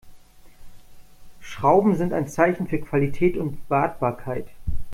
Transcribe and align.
Schrauben 1.41 1.95
sind 1.95 2.11
ein 2.11 2.27
Zeichen 2.27 2.65
für 2.67 2.79
Qualität 2.79 3.37
und 3.37 3.59
Wartbarkeit. 3.69 4.47